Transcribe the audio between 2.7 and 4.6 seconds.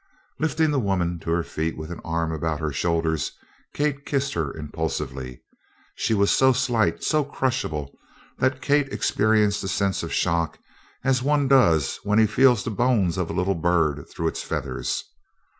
shoulders, Kate kissed her